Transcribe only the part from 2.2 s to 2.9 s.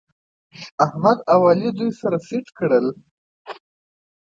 سټ کړل